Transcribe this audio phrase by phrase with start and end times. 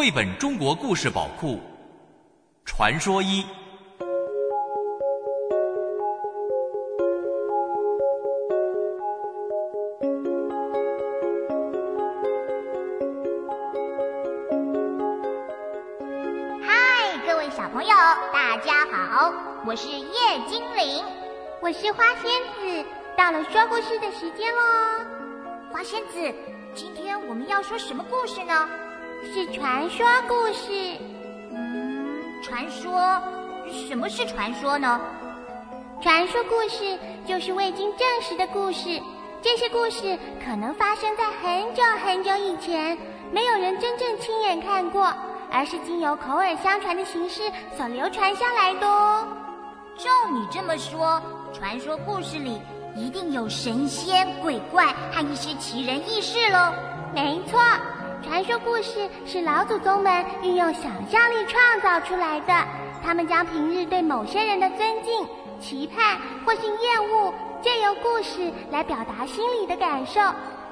[0.00, 1.60] 绘本中国故事宝库，
[2.64, 3.44] 传说一。
[16.62, 17.94] 嗨，各位小朋友，
[18.32, 19.34] 大家好，
[19.66, 20.08] 我是叶
[20.48, 21.04] 精灵，
[21.60, 22.24] 我是花仙
[22.54, 22.88] 子，
[23.18, 24.62] 到了说故事的时间喽。
[25.70, 26.34] 花仙子，
[26.74, 28.66] 今天我们要说什么故事呢？
[29.24, 30.72] 是传说故事。
[31.52, 33.20] 嗯，传说？
[33.88, 35.00] 什么是传说呢？
[36.00, 39.00] 传说故事就是未经证实的故事，
[39.42, 42.96] 这些故事可能发生在很久很久以前，
[43.30, 45.12] 没有人真正亲眼看过，
[45.52, 47.42] 而是经由口耳相传的形式
[47.76, 49.28] 所流传下来的哦。
[49.96, 51.20] 照你这么说，
[51.52, 52.60] 传说故事里
[52.96, 56.72] 一定有神仙、鬼怪和一些奇人异事喽？
[57.14, 57.60] 没错。
[58.22, 62.52] 传说故事是老祖宗们运用想象力创造出来的。
[63.02, 65.26] 他们将平日对某些人的尊敬、
[65.58, 67.32] 期盼或是厌恶，
[67.62, 70.20] 借由故事来表达心里的感受。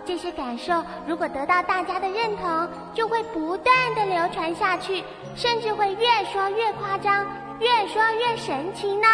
[0.04, 5.02] 这些感受如果得到大家的认同，就会不断的流传下去，
[5.34, 7.26] 甚至会越说越夸张，
[7.60, 9.06] 越说越神奇呢。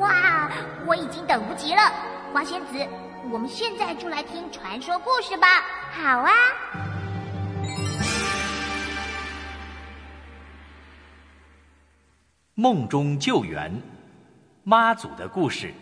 [0.00, 0.50] 哇，
[0.86, 1.92] 我已经等不及了，
[2.32, 2.86] 花仙子，
[3.30, 5.64] 我们现在就来听传说故事吧。
[5.92, 6.30] 好啊。
[12.64, 13.70] 梦中救援，
[14.62, 15.74] 妈祖的故事。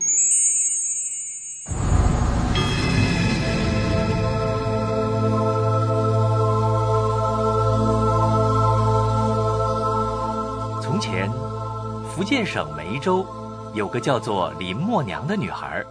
[10.82, 11.30] 从前，
[12.10, 13.24] 福建省梅州
[13.74, 15.84] 有个叫做林默娘的女孩。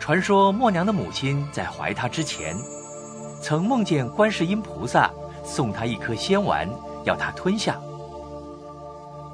[0.00, 2.56] 传说默娘的母亲在怀她之前，
[3.40, 5.08] 曾梦见观世音菩萨
[5.44, 6.68] 送她一颗仙丸，
[7.04, 7.78] 要她吞下。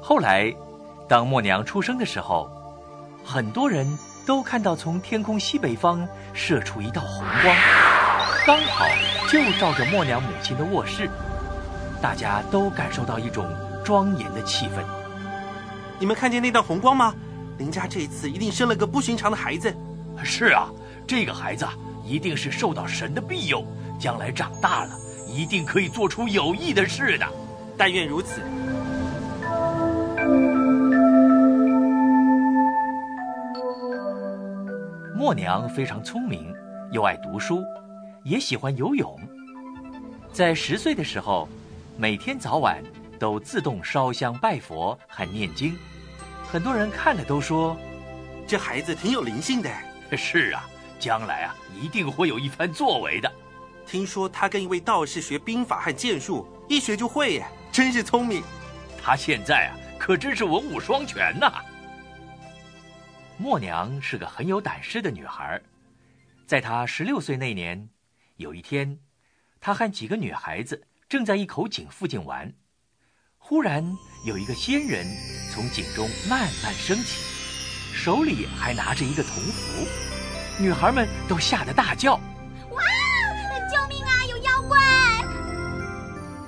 [0.07, 0.53] 后来，
[1.09, 2.47] 当默娘出生的时候，
[3.23, 7.55] 很多人都看到从天空西北方射出一道红光，
[8.45, 8.85] 刚好
[9.31, 11.09] 就照着默娘母亲的卧室，
[12.03, 13.47] 大家都感受到一种
[13.83, 14.85] 庄严的气氛。
[15.97, 17.11] 你们看见那道红光吗？
[17.57, 19.75] 林家这次一定生了个不寻常的孩子。
[20.23, 20.69] 是啊，
[21.07, 21.67] 这个孩子
[22.03, 23.65] 一定是受到神的庇佑，
[23.99, 24.91] 将来长大了
[25.27, 27.25] 一定可以做出有益的事的。
[27.75, 28.39] 但愿如此。
[35.25, 36.53] 默娘非常聪明，
[36.91, 37.63] 又爱读书，
[38.23, 39.19] 也喜欢游泳。
[40.31, 41.49] 在十岁的时候，
[41.97, 42.77] 每天早晚
[43.17, 45.75] 都自动烧香拜佛和念经。
[46.47, 47.75] 很多人看了都说，
[48.45, 49.69] 这孩子挺有灵性的。
[50.15, 50.63] 是啊，
[50.99, 53.31] 将来啊一定会有一番作为的。
[53.87, 58.43] 听说他跟一位道士学兵法和剑术，一学就会耶，真是聪明。
[59.01, 61.51] 他现在啊可真是文武双全呐。
[63.37, 65.61] 默娘是个很有胆识的女孩，
[66.47, 67.89] 在她十六岁那年，
[68.37, 68.97] 有一天，
[69.59, 72.53] 她和几个女孩子正在一口井附近玩，
[73.37, 73.83] 忽然
[74.25, 75.05] 有一个仙人
[75.51, 77.19] 从井中慢慢升起，
[77.93, 79.85] 手里还拿着一个铜符，
[80.57, 82.15] 女孩们都吓得大叫
[82.71, 82.81] ：“哇！
[83.69, 84.25] 救命啊！
[84.29, 84.79] 有妖怪！”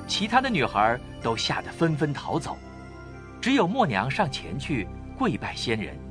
[0.08, 2.58] 其他的女孩都吓得纷纷逃走，
[3.42, 4.88] 只有默娘上前去
[5.18, 6.07] 跪拜仙人。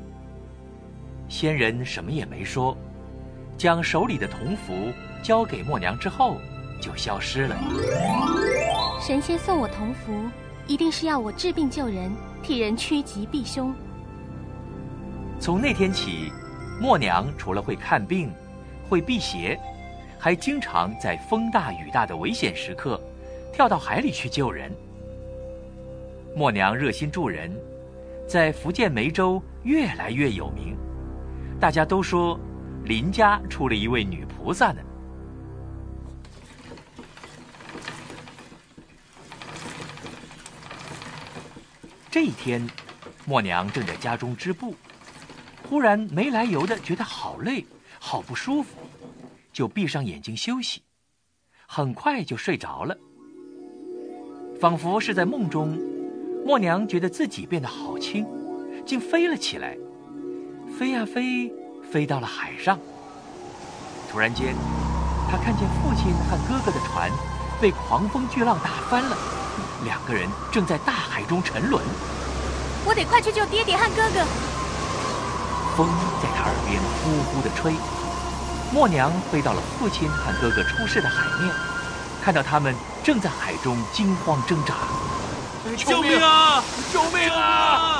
[1.29, 2.77] 仙人什么也没说，
[3.59, 4.93] 将手里的铜符
[5.23, 6.37] 交给默娘之后，
[6.81, 7.57] 就消失了。
[9.01, 10.13] 神仙送我铜符，
[10.67, 12.11] 一定是要我治病救人，
[12.43, 13.75] 替人趋吉避凶。
[15.41, 16.33] 从那天起，
[16.81, 18.31] 默娘除了会看病、
[18.89, 19.59] 会辟邪，
[20.19, 23.01] 还经常在风大雨大的危险时刻，
[23.53, 24.71] 跳到海里去救人。
[26.35, 27.51] 默娘热心助人，
[28.29, 30.77] 在福建梅州越来越有名。
[31.59, 32.39] 大家都说，
[32.85, 34.81] 林家出了一位女菩萨呢。
[42.11, 42.67] 这一天，
[43.25, 44.75] 默娘正在家中织布，
[45.69, 47.65] 忽然没来由的觉得好累，
[47.99, 48.77] 好不舒服，
[49.53, 50.83] 就闭上眼睛休息，
[51.67, 52.97] 很快就睡着了。
[54.61, 55.79] 仿佛是在梦中，
[56.45, 58.27] 默娘觉得自己变得好轻，
[58.85, 59.77] 竟飞了起来。
[60.79, 61.51] 飞呀飞，
[61.91, 62.79] 飞到了海上。
[64.13, 64.55] 突然间，
[65.31, 67.11] 他看见父亲和哥哥的船
[67.59, 69.17] 被狂风巨浪打翻了，
[69.85, 71.83] 两个人正在大海中沉沦。
[72.85, 74.23] 我得快去救爹爹和哥哥。
[75.75, 75.89] 风
[76.23, 77.73] 在他耳边呼呼地吹。
[78.71, 81.55] 默娘飞到了父亲和哥哥出事的海面，
[82.23, 84.75] 看到他们正在海中惊慌挣扎。
[85.75, 86.63] 救命啊！
[86.93, 87.96] 救命啊！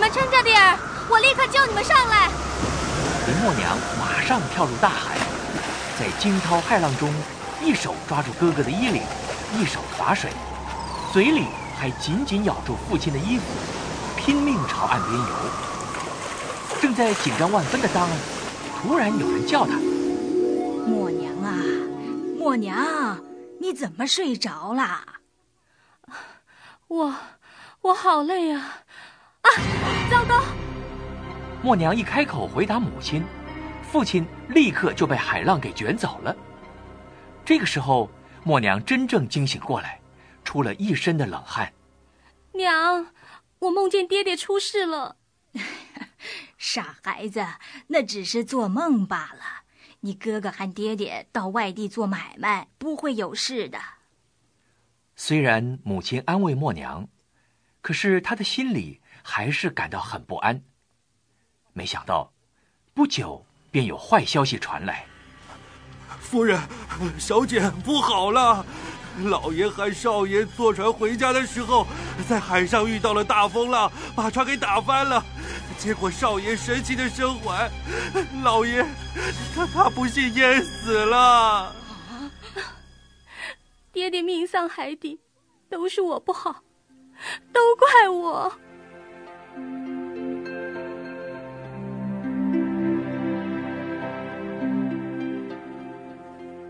[0.00, 0.78] 你们撑着点儿，
[1.10, 2.30] 我立刻救你们上来。
[3.26, 5.18] 林默娘马上跳入大海，
[5.98, 7.12] 在惊涛骇浪中，
[7.62, 9.02] 一手抓住哥哥的衣领，
[9.58, 10.30] 一手划水，
[11.12, 11.48] 嘴里
[11.78, 13.44] 还紧紧咬住父亲的衣服，
[14.16, 15.28] 拼命朝岸边游。
[16.80, 18.16] 正在紧张万分的当儿，
[18.80, 19.74] 突然有人叫他
[20.88, 21.52] ：“默娘啊，
[22.38, 23.18] 默娘，
[23.60, 25.04] 你怎么睡着啦？”
[26.88, 27.14] 我，
[27.82, 28.76] 我好累啊！
[31.62, 33.22] 默娘一开口回答母亲，
[33.82, 36.34] 父亲立刻就被海浪给卷走了。
[37.44, 38.10] 这个时候，
[38.42, 40.00] 默娘真正惊醒过来，
[40.42, 41.70] 出了一身的冷汗。
[42.52, 43.08] 娘，
[43.58, 45.16] 我梦见爹爹出事了。
[46.56, 47.46] 傻孩子，
[47.88, 49.64] 那只是做梦罢了。
[50.00, 53.78] 你哥哥和爹爹到外地做买卖，不会有事的。
[55.14, 57.06] 虽然母亲安慰默娘，
[57.82, 60.62] 可是她的心里还是感到很不安。
[61.72, 62.32] 没想到，
[62.94, 65.06] 不久便有坏消息传来。
[66.20, 66.60] 夫人，
[67.18, 68.64] 小姐不好了！
[69.24, 71.86] 老爷和少爷坐船回家的时候，
[72.28, 75.22] 在海上遇到了大风浪，把船给打翻了。
[75.78, 77.70] 结果少爷神奇的生还，
[78.42, 78.86] 老爷
[79.54, 81.74] 他他不幸淹死了。
[83.92, 85.20] 爹爹命丧海底，
[85.68, 86.62] 都是我不好，
[87.52, 88.52] 都怪我。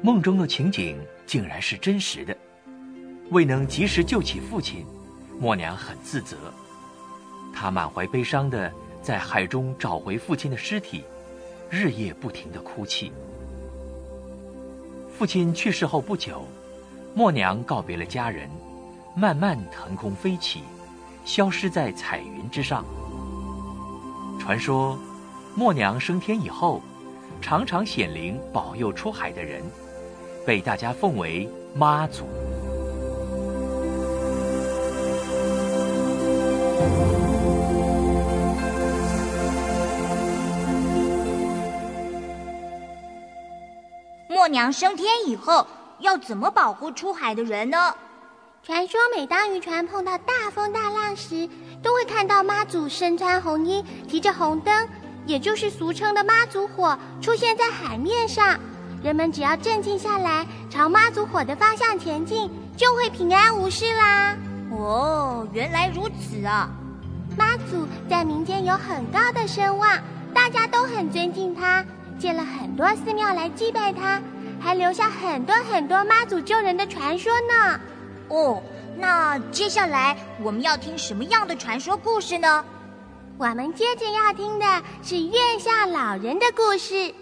[0.02, 2.34] 梦中的情景竟然是真实的，
[3.30, 4.86] 未能及时救起父亲，
[5.38, 6.36] 默娘很自责。
[7.52, 11.04] 她满怀悲伤的在海中找回父亲的尸体，
[11.68, 13.12] 日夜不停的哭泣。
[15.10, 16.48] 父亲去世后不久，
[17.14, 18.48] 默娘告别了家人，
[19.14, 20.62] 慢慢腾空飞起，
[21.26, 22.86] 消失在彩云之上。
[24.38, 24.98] 传说，
[25.54, 26.80] 默娘升天以后，
[27.42, 29.62] 常常显灵保佑出海的人。
[30.44, 32.24] 被大家奉为妈祖。
[44.28, 45.66] 默娘升天以后，
[45.98, 47.94] 要怎么保护出海的人呢？
[48.62, 51.48] 传说每当渔船碰到大风大浪时，
[51.82, 54.88] 都会看到妈祖身穿红衣，提着红灯，
[55.26, 58.58] 也就是俗称的妈祖火，出现在海面上。
[59.02, 64.36] 人们只要镇静下来，朝妈祖火的方向前进，就会平安无事啦。
[64.70, 66.70] 哦，原来如此啊！
[67.36, 69.98] 妈祖在民间有很高的声望，
[70.34, 71.82] 大家都很尊敬他，
[72.18, 74.20] 建了很多寺庙来祭拜他，
[74.60, 77.80] 还留下很多很多妈祖救人的传说呢。
[78.28, 78.62] 哦，
[78.98, 82.62] 那接下来我们要听什么样的传说故事呢？
[83.38, 87.14] 我们接着要听的是月下老人的故事。